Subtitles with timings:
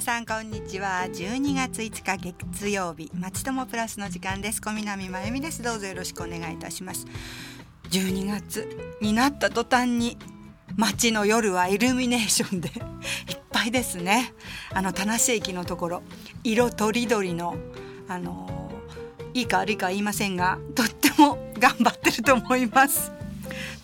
[0.00, 1.04] 皆さんこんにちは。
[1.12, 3.10] 12月5日月曜日。
[3.14, 4.62] まちともプラスの時間です。
[4.62, 5.62] 小南真由美です。
[5.62, 7.06] どうぞよろしくお願いいたします。
[7.90, 10.16] 12月になった途端に
[10.74, 12.70] 街の夜はイルミネーションで
[13.28, 14.32] いっぱいですね。
[14.72, 16.02] あの田無駅のところ。
[16.44, 17.56] 色とりどりの
[18.08, 18.72] あの
[19.34, 23.19] いいか悪いか言いませんがとっても頑張ってると思います。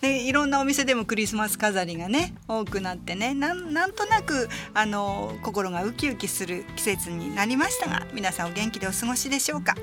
[0.01, 9.75] でいろんなお店でもクリスマス飾りがね多くなってねなんとなくあの心がウキウキする季節になりましたが皆さんお元気でお過ごしでしょうか。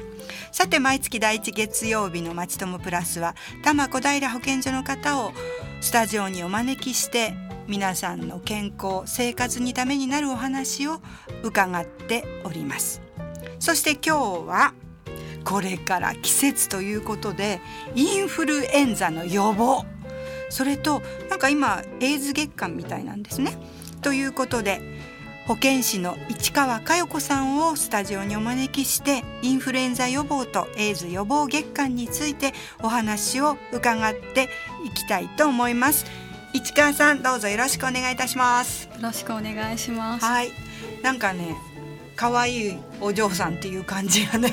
[0.52, 5.33] さて毎月第1月曜日の「まちともプラスは」多摩小平保健所の方を
[5.80, 7.34] スタジオにお招きして
[7.66, 11.01] 皆さんの健康生活にためになるお話を
[11.42, 13.01] 伺っております。
[13.59, 14.75] そして今日は
[15.45, 17.61] これから季節ということで
[17.95, 19.84] インフルエンザの予防
[20.48, 23.59] それとなんか今エイズ月間みたいなんですね。
[24.03, 24.81] ということで
[25.47, 34.48] 保健師の市川佳代子さんをスタジオにお招きしてインフルエンザ予防とエイズ予防月間についてお話を伺って
[34.86, 36.06] いきたいと思います。
[36.55, 38.86] 市川さんどうぞよろしくお願いいたします。
[38.86, 40.25] よろしくお願いします。
[40.25, 40.51] はい、
[41.03, 41.56] なんかね
[42.17, 44.53] 可愛いお嬢さんっていう感じがね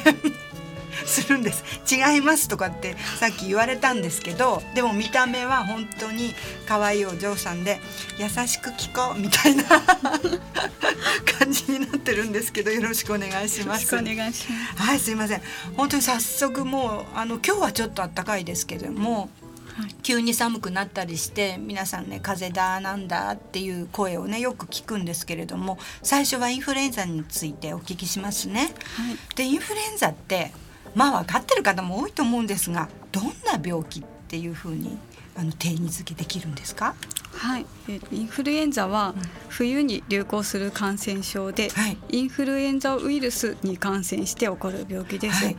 [1.06, 6.34] するんです違いますとかってさっき言われたんですけどでも見た目は本当に
[6.68, 7.80] 可愛いお嬢さんで
[8.18, 9.64] 優しく聞こうみたいな
[11.40, 13.96] 感じになってるんですけどよろしくお願いします。
[13.96, 14.82] お願いします。
[14.82, 15.42] はいすいません
[15.76, 19.30] 本当に早速もうあの今日はちょっと暖かいですけども。
[19.76, 28.74] はい、急に寒くなったりして皆さんね風邪だなんだっていう声をねよく聞くんですけれども最初はインフルエンザについてお聞きしますね。
[28.96, 30.52] はい、でインフルエンザって
[30.96, 34.98] まあ分かってる方も多いと思うんですがどんな病気っていうふうに
[35.36, 36.96] あの定義づけできるんですか？
[37.34, 39.16] はい、えインフルエンザは
[39.48, 45.46] 冬に流行する感染症で、はい、インフルエンザウイルスに感染して起こる病気です。
[45.46, 45.58] はい、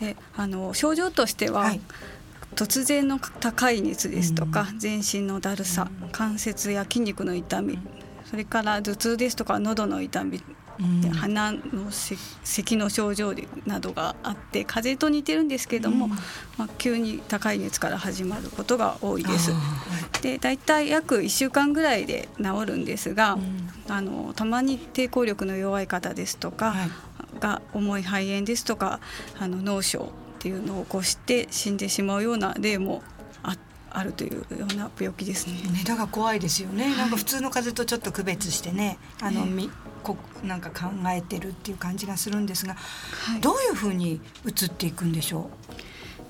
[0.00, 1.80] であの症状としては、はい、
[2.56, 7.78] 突然の高い熱ですとか、うん、全身のだるさ、うん、関節や筋肉の痛み、
[8.24, 10.42] それから頭痛ですとか喉の痛み
[11.02, 13.34] で鼻の咳の症状
[13.66, 16.10] などがあって風邪と似てるんですけども、うん、
[16.56, 19.52] まあ、急に高い熱から始まることが多いです。
[20.22, 26.90] で大体約1週間ぐらいで治るんですが、うん、あのたまに抵抗力の弱い方ですとか、はい、
[27.40, 29.00] が重い肺炎ですとか
[29.38, 33.02] あの脳症っていうのを起こして死んでしまうような例も
[33.94, 35.54] あるというような病気ですね。
[35.70, 36.86] ねだから怖いですよね。
[36.86, 39.70] はい、なんか普通の風邪とちょっと区別してね、あの、み
[40.04, 45.50] こなんか考えてるっていう感じがするんですが、はい、どういうふうに移っていくんでしょ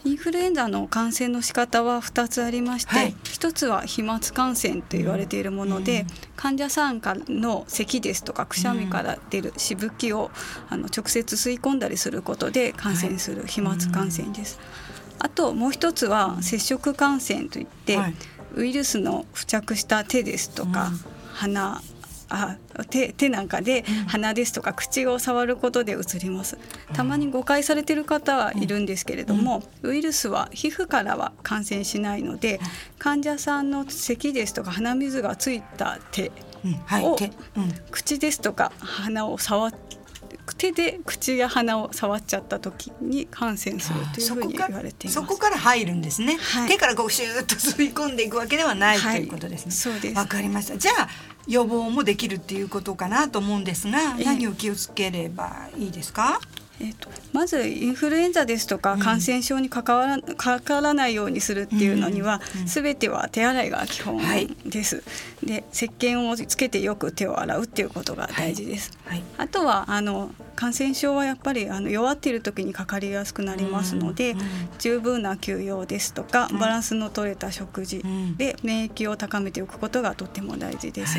[0.05, 0.09] う？
[0.09, 10.31] インフルエンザの感染の仕方は2つありまして、はい、1つは飛沫感染と言われているもので、うん、患者さんからの咳ですとかくしゃみから出るしぶきを
[10.69, 14.61] あの直接吸い込んだりすることで感染する飛沫感染です。
[15.21, 18.15] あともう一つは接触感染といって、はい、
[18.57, 21.01] ウイルスの付着した手ですとか、うん、
[21.33, 21.81] 鼻
[22.29, 22.57] あ
[22.91, 26.59] 手手なんかで鼻ですとか口を触ることでうつります。
[26.93, 32.61] たまに誤解されてる方はいるんですけれども、ウイルスは皮膚からは感染しないので
[32.99, 36.33] 患者さんの咳ですとか鼻水がついた手
[37.03, 37.17] を、
[37.91, 39.75] 口ですとか鼻を触っ
[40.53, 45.15] 手で口や鼻を触っちゃった時に感染するというふうに言われています。
[45.15, 49.73] そこから入るんですね、はい、手からこうシューッと吸い込んでいくわけではない、はい、ということですね。
[49.73, 50.17] そうです。
[50.17, 50.77] わかりました。
[50.77, 51.09] じゃあ
[51.47, 56.41] 予防もできるっていうことかなと思うんですが、何を気をつければいいですか？
[56.81, 64.21] えーと、まずインフルエンザですとか感染症にかから,、かからないようにするっていうのには、すべては手洗いが基本
[64.67, 64.97] です。
[64.97, 65.03] は
[65.45, 68.91] い、で石鹸をつけてよく手を洗うっていうことが大事です。
[69.05, 69.19] はい。
[69.19, 74.35] はい、あとはあの感染症はやっぱりあの弱っている時にかかりやすくなりますので、
[74.79, 78.03] 十分な休養ですとかバランスの取れた食事
[78.37, 81.19] で免疫を高めておくことがとても大事です。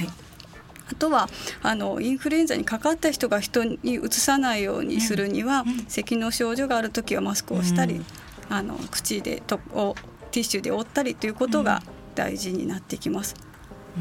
[0.92, 1.30] あとは
[1.62, 8.06] あのインフルエンザにかかった人が人にうつさないようにするには、うん、咳の症状がある時はマスクをしたり、うん、
[8.50, 9.96] あの口でとを
[10.32, 11.82] ティッシュで覆ったりということが
[12.14, 13.36] 大事になってきます。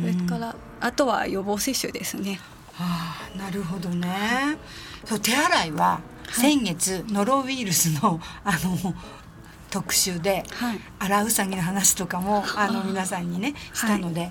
[0.01, 2.41] それからあとは予防接種ですね。
[2.73, 4.57] はあ、なるほどね。
[5.05, 8.95] そう手洗いは先月、ノロウイルスのあの
[9.71, 14.27] 特集で、はい、荒うさぎの話とかもあの皆さんにねしたので、は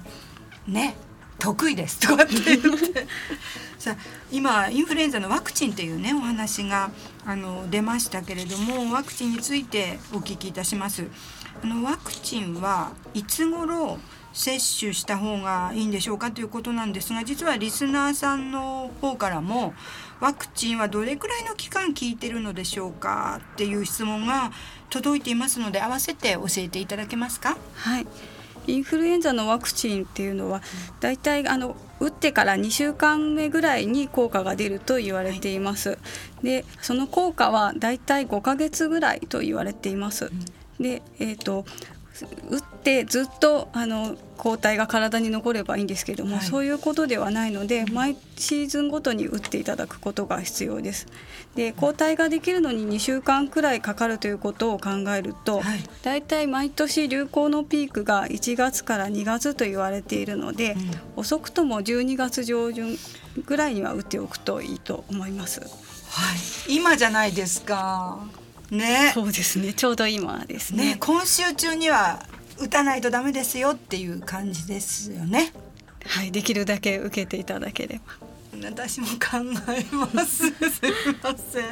[0.68, 0.96] い、ね
[1.40, 3.08] 得意です」とかって言って。
[3.80, 3.98] さ
[4.32, 6.90] 今インフルエンザのワクチンっていうねお話が
[7.26, 11.08] あの出ましたけれどもワクチンについてお聞きいたします。
[11.62, 14.00] あのワクチンはいつ頃
[14.32, 19.74] 接種した方がいいんでしょうかということなんですが実はリスナーさんの方からも
[20.22, 24.52] ワクチンはどれくらいの期間効いてるのでしょうかっていう質問が
[24.90, 27.58] 届いていますので合わせて教えていただけますか？
[27.76, 28.08] はい。
[28.68, 30.62] インフルエンザのワクチンっていうのは
[31.00, 35.90] だいたいあの打ってから2週間目ぐらいに効果が出ると言われています。
[35.90, 35.96] は
[36.42, 40.32] い、でその効果はだいたい5ヶ月ぐらいと言われています。
[40.80, 41.66] で、えーと
[42.50, 51.08] 打ってずっとあの抗体が体に残ればいいんですけども、はい、そういうことではないので毎シーズンごとに打っていただくことが必要です。
[51.56, 60.76] で抗体ができるのに2週間くらいかかるということを考えると、はい、だいたい毎年流行のピークが1月から2月と言われているので、
[61.16, 62.98] うん、遅くとも12月上旬
[63.46, 65.62] ぐらいには打っておくといいと思います。
[65.62, 65.66] は
[66.68, 68.43] い、今じゃないですか。
[68.72, 69.74] ね、そうですね。
[69.74, 70.92] ちょうど今ですね。
[70.92, 72.26] ね今週中には
[72.60, 75.54] 打たないとダメですよっていう感じですよね。
[76.06, 78.34] はい、できるだけ受けていただければ。
[78.66, 79.40] 私も考
[79.70, 80.48] えます。
[80.48, 81.66] すみません。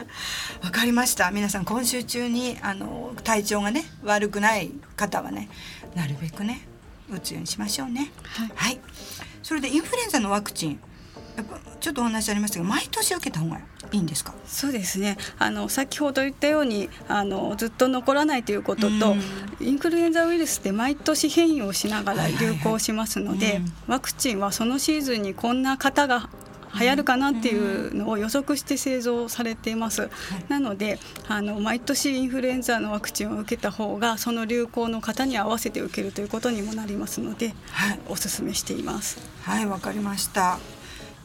[0.63, 1.31] わかりました。
[1.31, 5.49] 皆さん今週中にあの体調がね悪くない方はね
[5.95, 6.67] なるべくね
[7.09, 8.11] 打つようにしましょうね。
[8.23, 8.51] はい。
[8.55, 8.79] はい、
[9.43, 10.79] それでインフルエンザのワクチン
[11.37, 13.57] やっぱちょっとお話ありましたが毎年受けた方が
[13.91, 14.33] いいんですか？
[14.45, 15.17] そうですね。
[15.39, 19.15] あの先ほど言ったようにあのずっと残らないということと、
[19.59, 26.29] インフルエンザウイルスって毎年変異をしながら流行しますので、ワクチンはそのシーズンにこんな方が
[26.79, 30.09] 流行るかなっていうのを予測して製造されています、
[30.47, 39.19] なのであの毎年インフルエンザのワクチンを受けた方がその流行の方に合わせて受けるということにもなりますので、はい、お勧めしています。
[39.41, 40.59] はいわかりました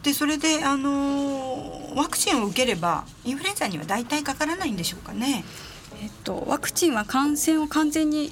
[0.07, 5.45] でそれであのワクチンを受ければインフルエンザには大体かからないんでしょうかね。
[6.01, 8.31] えっと、ワクチンは感染を完全に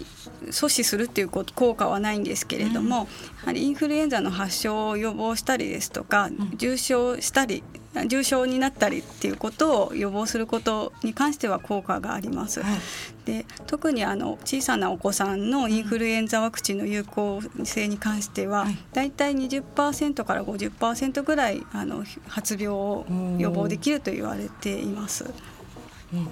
[0.48, 3.08] 阻止するっていう効果はないんですけれども、うん、や
[3.46, 7.62] はりインフルエンザの発症を予防したりですとか、うん、重症したり
[8.06, 12.60] 重症になったりっていうことを予防することに関しては効果があります。
[12.60, 12.78] はい、
[13.24, 23.06] で特にあの小さなお子さんのインフルエンザワクチンの有効性に関しては、はい、だいたい20%から50%ぐらいあの発病を
[23.38, 25.24] 予防できると言われています。
[25.24, 25.30] わ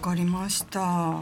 [0.00, 1.20] かりました。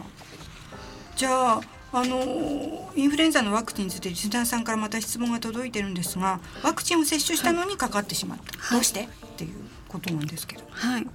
[1.17, 1.61] じゃあ
[1.93, 9.03] あのインフルエンザのワクチンについてリスナーさんからまた質問が届いてるんですがワクチンを接種したのにかかってしまった、はい、どうして？
[9.03, 9.07] っ
[9.37, 9.55] ていう
[9.89, 10.63] ことなんですけど。
[10.71, 11.07] はい。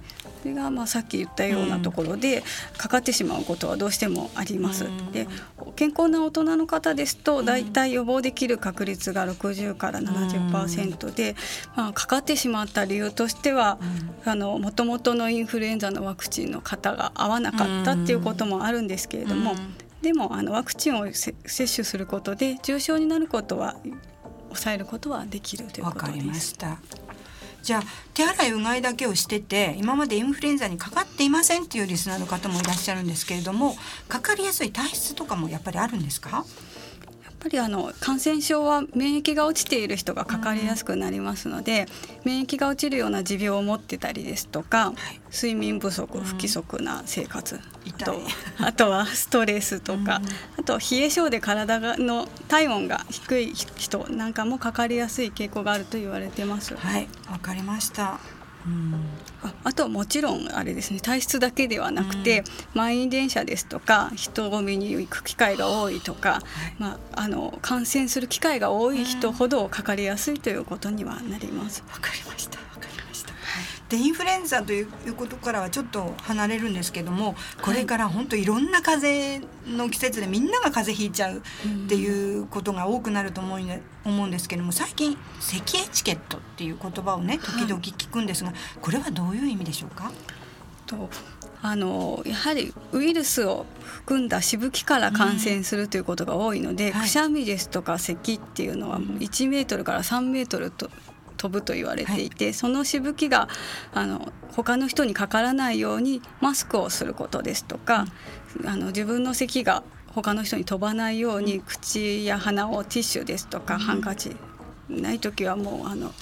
[0.42, 2.44] それがまあさっき言ったようなところで
[2.76, 4.84] かかってしまうことはどうしてもあります。
[5.12, 5.26] で
[5.74, 11.36] 健康な大人の方ですと大体予防できる確率が60から70%で、
[11.74, 13.78] まあ、かかってしまった理由としては
[14.24, 19.54] もともとのインフルエンザのワクチンの型が合わなかったっていうこともあるんですけれども。
[20.06, 23.74] でもあのワクチンを接種することで重症になることは
[24.50, 26.06] 抑えることはできるということです。
[26.06, 26.78] わかりました
[27.64, 27.82] じゃあ
[28.14, 33.74] 手洗いうがいだけをしてて今までインフルエンザにかかっていませんっていうリスナーの方もいらっしゃるんですけれども
[34.06, 36.44] かかりやすい体質とかもやっぱりあるんですか？
[37.46, 41.86] ぱりあの感染症は免疫が落ちている人がかかりやすくなりますので、
[42.24, 47.58] うん、免疫が落ちるような持病を持ってたりですとか、はい、睡眠不足不規則な生活、う
[47.88, 48.20] ん、と
[48.58, 50.04] あとはストレスとか、うん、
[50.60, 56.74] あと冷え性で体がの体温が低い人なんかもかかりやすい傾向があると言われてます。
[56.76, 58.18] はいわかりました
[59.42, 61.00] ああとはもちろんあれですね。
[61.00, 62.44] 体質だけではなくて、うん、
[62.74, 66.42] 満員電車ですとか人混みに行く機会が多いとか、はい、
[66.78, 71.84] まあ、あの感染する機会が多い人ほどかかりやすいということにはなります。
[71.88, 72.66] わかりました。
[73.88, 81.42] でインフルエンザということからはちょっと離れるんですけどもこれから本当いろんな風邪の季節でみんなが風邪ひいちゃうっ
[81.88, 83.60] ていうことが多くなると思う
[84.06, 90.12] 思うんですけども最近咳エチケットっていう言葉をね時々聞くんですが、これはどういう意味でしょうか？
[90.86, 91.10] と
[91.62, 100.88] あのやはりウイルスを含んだしぶきから感染するということが多いので、うんはい、くしゃみですとか咳っていうのは1メートルから3メートルと
[101.36, 103.48] 飛ぶと言われていて、はい、そのしぶきが
[103.92, 108.06] あの他の人にかからないようにマスクをすることですとか、
[108.60, 109.82] うん、あの自分の咳が
[110.16, 114.34] 他の人に飛ばないように、口や鼻をティッシュですとか、うん、ハンカチ
[114.88, 116.12] ない時はもうあの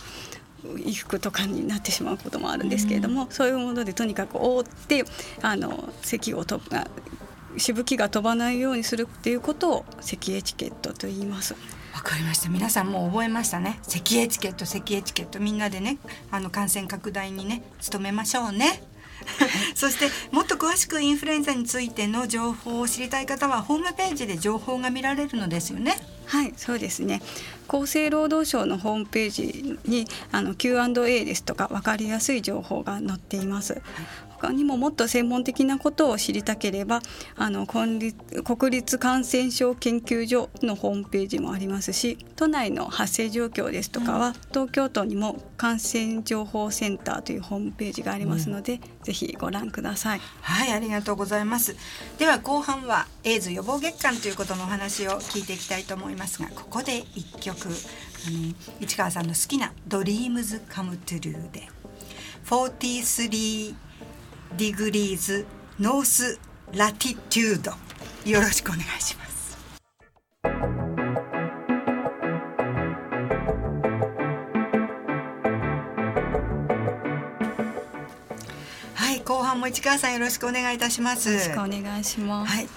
[0.63, 5.05] 衣服とかになってしまうこともあるんですけれども、うん、そういうものでとにかく覆って
[5.43, 6.77] あの咳を飛ぶ
[7.61, 11.55] しぶきが飛ばないようにするっていうことを咳エチケットと言います。
[11.95, 12.49] わかりました。
[12.49, 13.79] 皆さんもう覚えましたね。
[13.83, 15.99] 咳エチケット咳エチケットみんなでね
[16.33, 18.83] あの感染拡大にね努めましょうね
[19.75, 25.99] そしてもっと詳しくインフルエンザについての情報を知りたい方はホームページで情報が見られるのですよね。
[26.27, 27.21] はいそうですね
[27.69, 33.81] 厚生労働省のホームページにあの Q&A ですとか分かりやすい情報が載っています。
[34.45, 37.01] 他にももっと専門的なことを知りたければ
[37.37, 38.13] あの国
[38.71, 50.21] 立感染症研究所のホームページもありますし都内の発生状況ですとかは、うん、東京都にも感染情報センターというホームページがありますので、うん、ぜひご覧ください。
[50.43, 51.75] はいありがとうございます。
[52.19, 57.69] では後半はエイズ予防月間ということのお話を聞いていきたいと思いますがここで一曲。
[58.27, 61.69] あの市川さんの好きな「Dreams Come True」で
[62.45, 63.75] 43
[64.57, 65.45] degrees
[65.81, 66.39] north
[66.73, 67.73] latitude
[68.31, 69.59] よろしくお願いします。
[78.95, 81.31] はい後半も市川さんよろしくお願いいたします。
[81.31, 82.53] よろしくお願いします。
[82.53, 82.69] はい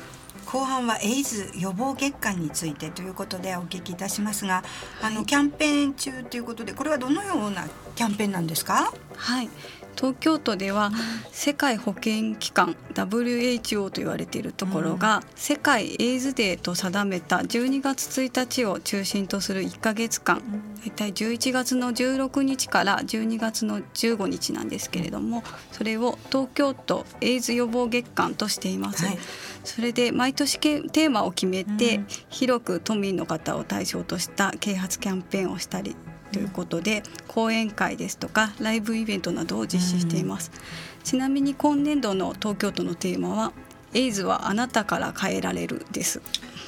[0.48, 4.63] 後半はエイズ予防月間についてということでお聞きいたしますが、
[5.01, 8.91] はい、あのキャンペーン中ということでこれはどのようなキャンペーンなんですか？
[9.15, 9.50] はい
[9.98, 10.92] 東京都では
[11.32, 20.42] 世界保健機関 WHO と言われているところが、世界エイズデーと定めた12月1日を中心とする1か月間
[20.86, 29.06] 大体11月の16日から12月の15日なんですけれどもそれを東京都エイズ予防月間としています。
[29.06, 29.18] はい、
[29.63, 35.96] それで毎年テーマを決めて、広く都民の方を対象とした啓発キャンペーンをしたり
[36.31, 43.53] ということで講演会ですとかライブイベントなどを実施しています、うん、ちなみに今年度の東京都のテーマは
[43.93, 46.22] エイズはあなたから変えられるです。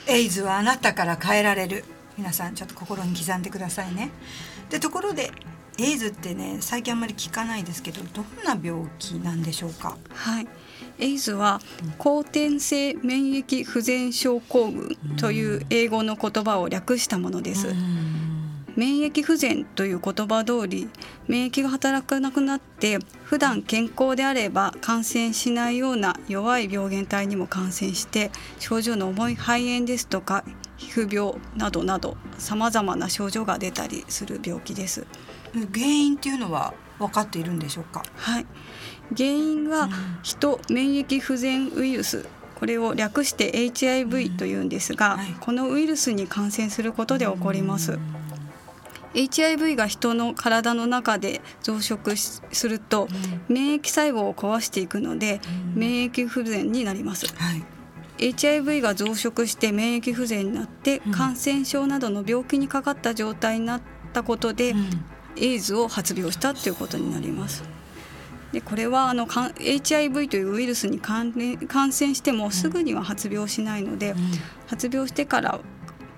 [0.08, 1.84] エイズはあなたから変えられる。
[2.18, 4.10] 皆さんちょっと心に刻んでくださいね。
[4.70, 5.32] でところで
[5.78, 9.98] エイズってね最近あんまり聞かないですけどどんな病気なんでしょうか？
[10.10, 10.48] はい。
[10.98, 11.62] エイズは
[11.98, 17.75] 後天性免疫不全症候群という英語の言葉を略したものです。
[18.76, 20.90] うん免疫不全という言葉通り
[21.28, 30.44] 免疫が働かなくなって普段健康であれば感染しないような弱い病原体にも感染して症状の重い肺炎ですとか
[30.78, 35.06] 皮膚病などなどさまざまな症状が出たりする病気です。
[35.74, 38.04] 原因っていうのは分かっているんでしょうか？
[38.16, 38.46] はい、
[39.16, 39.90] 原因は
[40.22, 47.98] 人免疫不全ウイルスこれを略して HIV というんですが、うんはい、このウイルスに感染することで起こります。
[49.13, 53.08] HIV が人の体の中で増殖すると、
[53.48, 55.42] 免疫細胞を壊していくので、
[55.74, 57.28] 免疫不全になります。
[57.36, 57.63] はい。
[58.20, 63.82] HIV が増殖して免疫不全になって感染症などの病気にかかった状態になっ
[64.13, 64.75] たことで、
[65.38, 67.63] エイズを発病したということになります。
[68.51, 74.16] でこれはあの HIV というウイルスに感染してもすぐには発病しないので、
[74.68, 75.60] 発病してから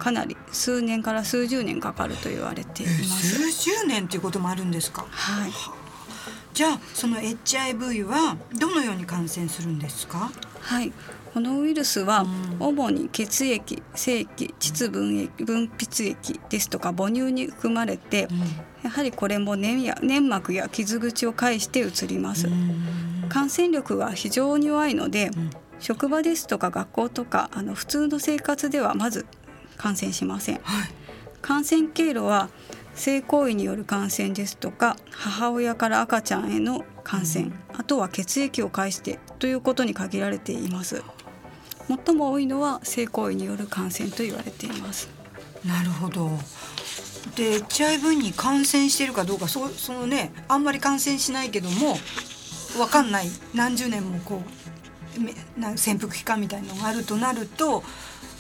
[0.02, 3.52] かなり数年から数十年かかると言われています。
[3.52, 5.06] 数十年ということもあるんですか？
[5.12, 5.52] はい。
[6.56, 10.32] じゃあその HIV はどのように感染するんですか？
[10.60, 10.92] はい。
[11.34, 12.26] このウイルスは
[12.60, 18.28] 主に血液、精液、膣分液分泌液ですとか母乳に含まれて、
[18.84, 22.50] やはりこれも粘や粘膜や傷口を介して移ります。
[23.30, 25.30] 感染力が非常に弱いので、
[25.80, 29.26] 職場ですとか学校とかあの普通の生活ではまず
[29.82, 30.90] 感染しません、はい、
[31.42, 32.50] 感染経路は
[32.94, 41.02] 性行為による感染ですとか母親から赤ちゃんへの感染、うん、あとは血液を介してということに限られています。
[42.06, 45.10] 最も多いのは性行為による感染と言われています。
[45.66, 46.30] なるほど。
[47.36, 51.98] で HIV に感染しているかどうかそそのねあんまり感染しないけども
[52.78, 53.28] 分かんない。
[53.56, 57.84] 何十年もこう潜伏期間みたいのがあるとなると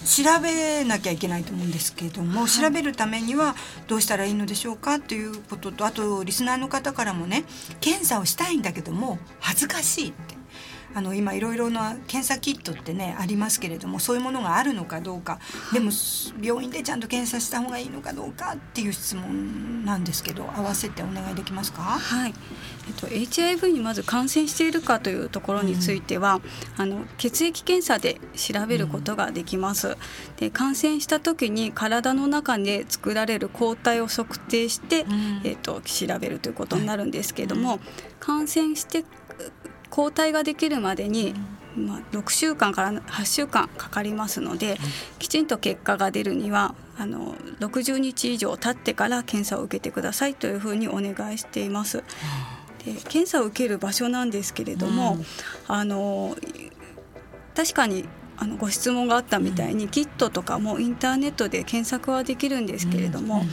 [0.05, 3.55] 調べなきゃいけないと思うんですけれども、はい、調べるためには
[3.87, 7.43] どうしたらいいのでしょうかということとあとリスナーの方からもね
[7.79, 10.30] 検査をしたいんだけども恥ずかしいって
[10.93, 15.39] あの今いろいろな検査キットってねありますけれどもそういうものがあるのかどうか、
[15.73, 15.91] でも
[16.41, 21.81] 病院でちゃんと検査した方がいいのかどうかっていう質問なんですけど合わせてお願いできますか？
[21.81, 22.33] はい。
[22.87, 26.41] えっと、HIV にまず感染しているかというところについては、
[26.77, 29.89] うん、あの血液検査で調べることができます。
[29.89, 29.95] うん、
[30.37, 37.79] で感染した時に体の中で作られる抗体を測定して、うん、えっと、調べるということになるんですけれども、
[38.19, 39.05] 感染して
[39.91, 41.35] 抗体ができるまでに、
[41.75, 44.77] まあ、6週間から8週間かかりますので、
[45.19, 52.03] きちんと結果が出るにはあの60日以上経ってから検査を受けてくださいというふうにお願いしています。
[52.85, 55.25] で検査を受ける場所なんですけれども、うん、
[55.67, 56.35] あの
[57.55, 58.05] 確かに
[58.37, 63.43] あのご質問があったみたいに、キットとかもインターネットで検索はできるんですけれども、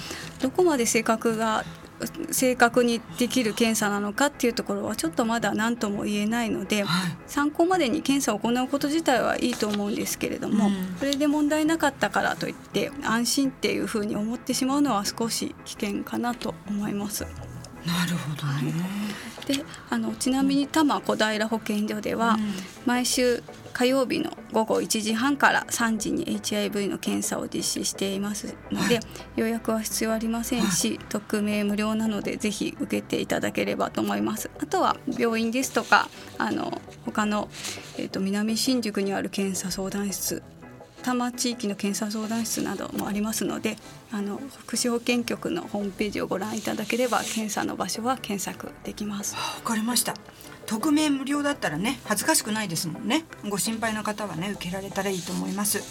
[0.40, 1.64] どこまで正確が
[2.30, 17.26] 正確にできる検査なのかっていうところはちょっとまだ何とも言えないので、はい、参考までに検査を行うこと自体はいいと思うんですけれども、うん、それで問題なかったからといって安心っていうふうに思ってしまうのは少し危険かなと思います。
[17.88, 18.72] なるほどね、
[19.46, 22.36] であのちなみに多摩小平保健所では、
[22.84, 23.42] 毎週
[23.72, 28.54] 火曜日の午後1時半から3時に HIV の検査を実施しています。
[28.70, 29.04] ので、はい、
[29.36, 34.50] 予約は必要ありませんし、はい、匿名無料なのでぜひ受けていただければと思います。
[34.60, 37.48] あとは病院ですとかあの他の、
[37.96, 40.42] えーと、南新宿にある検査相談室
[41.02, 43.76] 多摩地域の検査相談室などもありますので
[44.10, 49.34] あの福祉保健局のホームページをご覧いただければ検査の場所は検索できます。
[49.34, 50.14] わかりました。
[50.66, 53.24] 匿名無料だったらね恥ずかしくないですもんね。
[53.48, 55.82] ご心配な方はね受けられたらいいと思います。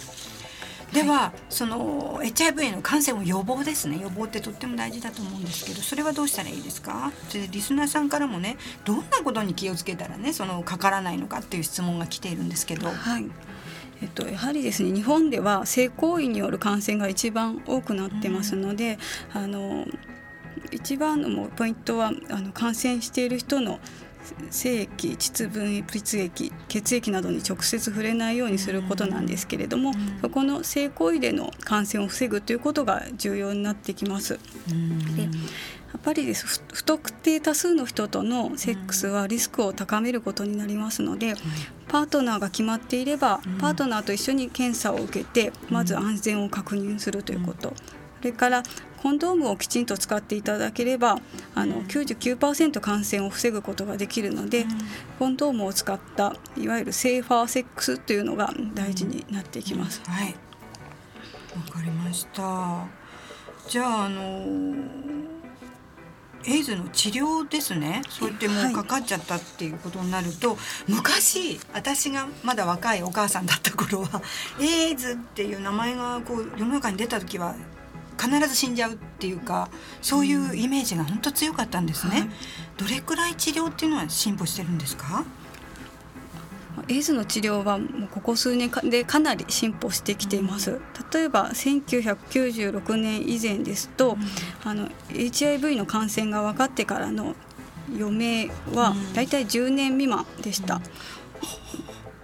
[0.92, 3.98] では、はい、その HIV への感染を予防ですね。
[4.00, 7.12] 予防ってとっても大事だと思うんですけどそれはどうしたらいいですか？
[7.32, 12.88] でリスナーさんからもねどんなことに気をつけたらねそのかからないのかっていう質問が来ているんですけど。
[12.88, 13.26] はい
[14.00, 18.98] えっと、やはりですね日本では性行為による感染が一番多くなってますので、
[19.34, 19.86] うん、あの
[20.70, 23.80] 一番のポイントはあの感染している人の
[24.50, 34.38] 精液膣分泌液血液などに直接触れないようにすることなんですけれども、うん、そこの性行為での感染を防ぐということが重要になってきます。
[34.70, 35.28] うん、でや
[35.96, 41.34] っぱりです不特定多数の人とのセックスはリスクを高めることになりますので、
[41.88, 47.72] パートナーが決まっていれば、パートナーと一緒に検査を受けてまず安全を確認するということ、
[48.18, 48.62] それから
[49.02, 51.18] コンドームをきちんと使っていただければ
[51.54, 54.68] あの99%感染を防ぐことができるので、うん、
[55.18, 60.02] コンドームを使ったいわゆるセーファーセックスというのが大事になってきます。
[60.04, 60.34] うん、はい。
[61.56, 62.86] わかりました。
[63.68, 65.37] じゃああの
[66.46, 68.02] エイズの治療ですね。
[68.08, 74.22] そうやってもうかかっちゃったっていうことになると、はい、昔私がまだ若いお母さんだった頃は
[74.60, 77.54] エイズっていう名前がこう世の中に出た時は
[78.20, 79.68] 必ず死んじゃうっていうか
[80.02, 82.28] そういうイメージが本当強かったんですね、はい、
[82.76, 85.24] どれくらい治療っていうのは進歩してるんですか？
[86.88, 90.80] エイズの治療はもうここ数年でかなり進歩してきています。
[91.12, 97.34] 例えば1996年以前ですと、うん、あの HIV の感染が分かってからの
[97.88, 100.76] 余命はだいたい10年未満でした。
[100.76, 100.82] うん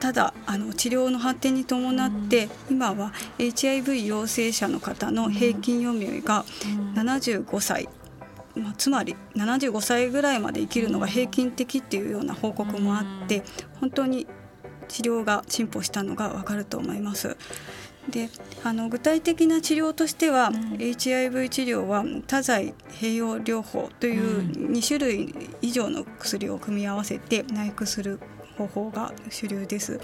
[0.04, 6.44] ただあの治療の発展に伴って、今は HIV 陽性者の方の平均余命が
[6.94, 7.88] 75歳、
[8.54, 13.44] まあ、つまり75歳ぐらいまで生きるのが平均的っていうような報告もあって
[13.80, 14.26] 本当に
[14.88, 17.36] 治療が進歩したのがわかると思います。
[18.10, 18.28] で
[18.62, 28.20] あの具体的な治療としては、うん、HIV 治療は多剤併用療法という2種類以上の薬を組み合わせて内服する
[28.56, 30.00] 方法が主流です。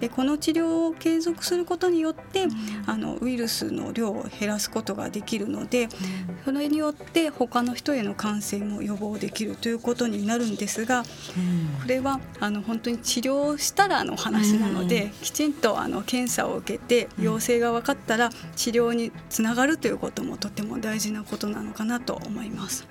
[0.00, 2.46] でこの治療を継続することによって、
[2.86, 5.88] あのウイルスの量を減らすことができるので、
[6.44, 11.08] それによって他の人への感染も予防できるということになるんですが、こ
[11.86, 22.86] れはあの本当に治療したらの話なので、きちんとあの検査を受けて陽性が分かったら治療につながるということもとても大事なことなのかなと思います。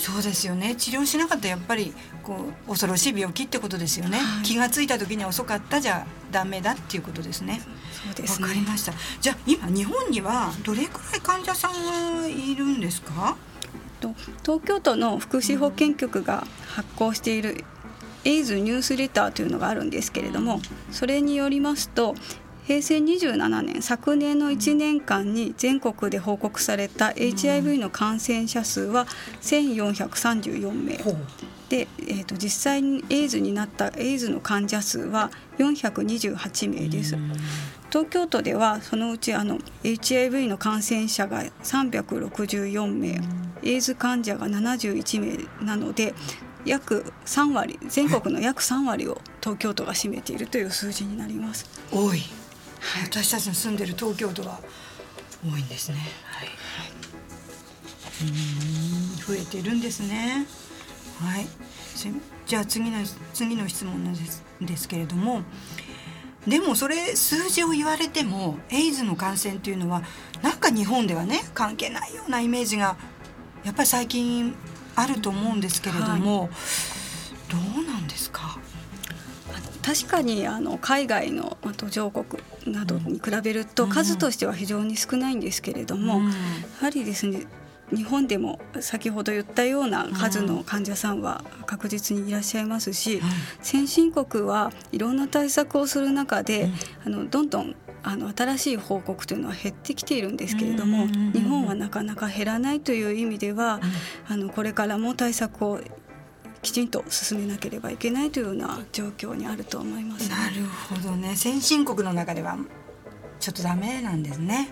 [0.00, 0.74] そうですよね。
[0.76, 7.60] 治療しなかったらやっぱりこう恐ろしい病気ってことですよね、はい、気が付いた時に遅かったじゃダメだっていうことですね。
[7.92, 8.94] そうです、ね、かりました。
[9.20, 13.36] じゃあ今日本にはどれくらい患者さんがいるんですか？
[14.42, 17.64] 東京都の福祉保健局が発行している
[18.24, 20.60] エイズニュースレターというのがあるんですけれども
[20.90, 22.14] それによりますと
[22.70, 29.08] 平成27年昨年の1年間に全国で報告された HIV の感染者数は
[29.40, 30.96] 1434名。
[31.68, 37.16] で、えーと、実際にエイズになったエイズの患者数は428名です。
[37.88, 43.20] 東京都ではそのうちあの HIV の感染者が364名。
[43.64, 46.14] エイズ患者が71名なので
[46.64, 51.66] 約3割全国の約3割を東京都が占めているという数字になります。
[51.90, 52.22] 多い
[52.80, 54.60] はい、私たちの住んでる東京都は
[55.44, 55.98] 多いんですね。
[56.24, 56.48] はい、
[58.22, 60.46] うん増えているんですね。
[61.20, 61.46] はい。
[62.46, 62.98] じゃあ次の
[63.34, 65.42] 次の質問なんですですけれども。
[66.46, 70.02] でもそれ数字を言われてもエイズの感染というのは
[70.40, 72.96] なんか日本ではね関係ないようなイメージが
[73.62, 74.54] やっぱり最近
[74.96, 76.50] あると思うんですけれども、はい
[79.90, 82.40] 確かにあの海外の途上国
[82.72, 86.32] などに比べると数としては非常に少ないんですけれども、うん、や
[86.80, 87.46] はりですね
[87.92, 93.22] 日本でも先ほど言ったような数の患者さんは確実にいらっしゃいますし、うん、
[93.62, 96.70] 先進国はいろんな対策をする中で、
[97.06, 97.74] うん、あのどんどん
[98.04, 103.78] あの新しい報告というのは減ってきているんですけれども、日本はなかなか減らないという意味では、
[104.26, 105.80] あのこれからも対策を
[106.62, 111.34] きちんと進めなければいけないというような状況にあると思います、ね、なるほどね。
[111.36, 112.58] 先進国の中では
[113.38, 114.70] ちょっとダメなんですね。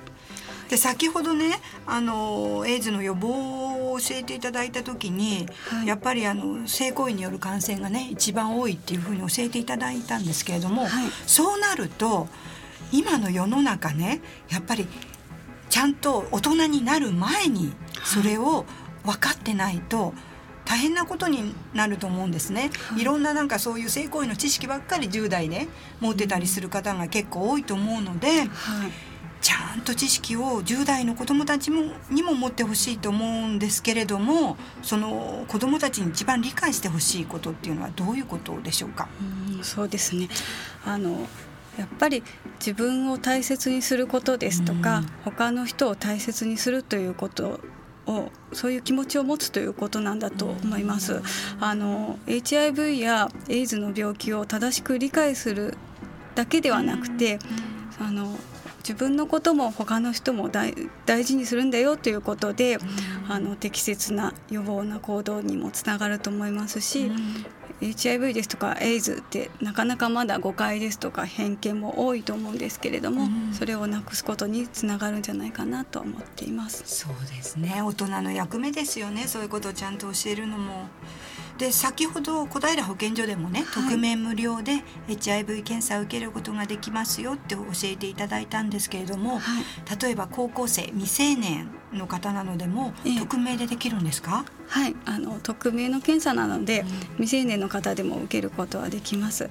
[0.68, 12.29] で先ほどねあのエイズの予防を教えていただいた時に、はい、やっぱりあの性行為による感染がね一番多いっていうふうに教えていただいたんですけれども、はい、そうなると
[12.92, 14.20] 今の世の中ね
[14.51, 14.87] やっぱり
[15.70, 17.72] ちゃんと大人になる前に
[18.05, 18.66] それを
[19.05, 20.12] 分かってないと、はい
[20.68, 25.66] 大変なことになると思うんですね、はい、いろんななんかそういう性行為の知識ばっかり10代で
[26.00, 28.48] 持ってたりする方が結構多いと思うので、はい、
[29.40, 39.09] ちゃんと知識を10代の子どもたちもにも持ってほしいと思うんですけれどもその子どもたちに一番理解してほしいことっていうのはどういうことでしょうか？
[39.61, 40.28] うそうですね。
[40.85, 41.26] あの
[41.78, 42.24] やっぱり
[42.59, 47.61] 自分を大切にすることですとか、うん、他の人を大切にするということ
[48.09, 51.23] をそういう気持ちを持つということなんだと思います。
[51.61, 55.77] あの HIV やエイズの病気を正しく理解する
[56.35, 57.38] だけではなくて、
[58.01, 58.37] あの
[58.79, 60.73] 自分のことも他の人も大
[61.25, 62.79] 事にするんだよということで、
[63.29, 67.11] あの適切な予防な行動にもつながると思いますし、
[67.80, 76.82] HIV ですとかエイズってなかなかまだ誤解ですとか偏見も多いと思うんですけれども、うん、それをなくすことにつながるんじゃないかなと思っています。
[76.86, 77.80] そうですね。
[77.82, 79.26] 大人の役目ですよね。
[79.26, 80.88] そういうことをちゃんと教えるのも。
[81.58, 89.64] で先ほど小平保健所でもね、はい、匿名無料で HIV 検査を受けることができますよって教えていただいたんですけれども、はい、
[90.00, 94.44] 例えば高校生未成年の方なのでも、匿名でできるんですか？
[94.68, 99.51] はいあの匿名の検査なので、うん、未成年の方でも受けることはできます、うん、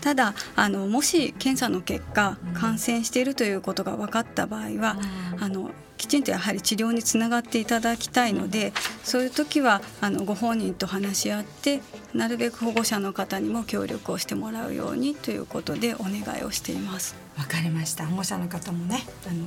[0.00, 4.96] ただあのもし検査の結果、感染しているということが分かった場合は、
[5.40, 11.80] あのきちんとやはり治療につながっていただきたいのでそういう時はあのご本人と話し合って
[12.12, 17.16] なるべく保護者の方にも協力をしてもらうようにということでお願いをしています。
[17.38, 18.06] わかりました。
[18.06, 19.44] 保護者の方もねあの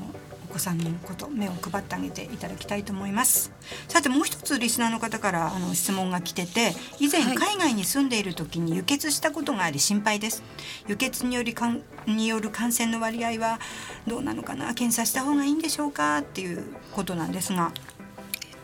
[0.49, 3.51] お子さんのこと目を配ってあげていただきたいと思います。
[3.87, 10.41] さてもう一つリスナーの方からあの質問が来てて以前海外に住んでいる時に輸血したことがあり心配です、
[10.87, 13.59] 輸血によりかんによる感染の割合は
[14.07, 14.73] どうなのかな？
[14.73, 16.19] 検査した方がいいんでしょうか？
[16.19, 17.71] っていうことなんですが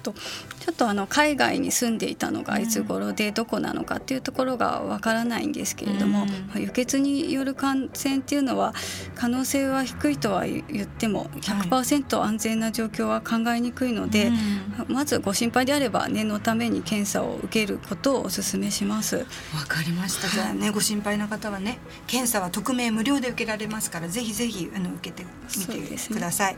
[0.06, 8.74] とちょっとあの海外に住んでいたのがいつ頃でどこなのかっていうところがわからないんですけれども、うん、輸血による感染っていうのは
[9.16, 19.18] 可能性は低いとは言っても100%安全な状況は考えにくいので、はい、まずご心配であれば念のために検査を受けることをお勧めします。
[19.18, 19.24] わ
[19.68, 20.28] かりました。
[20.28, 25.26] じゃあねご心配な方はね検査は匿名無料で受けられますからぜひぜひあの受けて
[25.58, 26.58] みてください。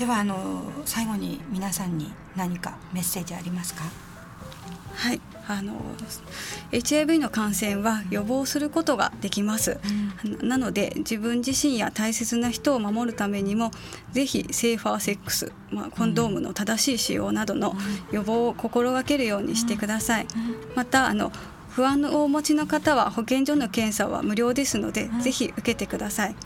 [0.00, 3.82] ではあの最後に皆さんに何かメッセージありますか？
[4.94, 5.20] はい。
[5.46, 5.74] あの
[6.72, 9.78] HIV の感染は予防することができます、
[10.24, 13.72] うん、なので自分自身や大切な人を守るためにも
[14.12, 17.74] ぜひセーファーセックス、まあ、コンドームの正しい使用などの
[18.12, 20.26] 予防を心がけるようにしてください、
[20.76, 21.32] またあの
[21.68, 26.36] 不安をお持ちの方は保健所の検査は無料ですので、ぜひ受けてください。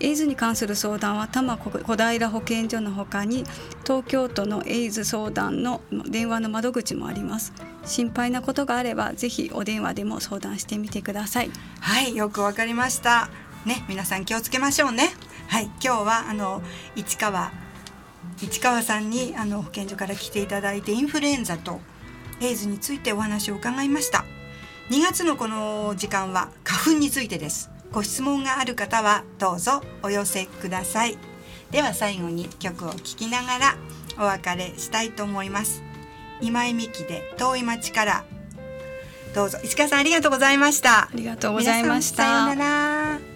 [0.00, 3.44] エイズに関する相談は多摩小平保健所のほかに
[3.82, 7.52] 東京都のエイズ相談の電話の窓口もあります。
[7.84, 11.50] 心配なことがあればぜひお電話でも相談してみてください。
[11.80, 13.28] はいよくわかりました。
[13.64, 15.10] ね皆さん気をつけましょうね。
[15.48, 16.62] はい今日はあの
[16.94, 17.52] 市川
[18.36, 21.80] 市川さんにあの保健所から来ていただいてインフルエンザと
[22.40, 24.24] エイズについてお話を伺いました。
[24.90, 27.75] 2月のこの時間は花粉についてです。
[27.92, 31.18] ご質問がある方はどうぞお寄せください。
[31.70, 33.76] では最後に曲を聴きながら
[34.18, 35.82] お別れしたいと思います。
[36.40, 38.24] 今井美樹で遠い町から。
[39.34, 39.58] どうぞ。
[39.62, 41.04] 石川さんありがとうございました。
[41.04, 42.16] ありがとうございました。
[42.16, 43.35] さようなら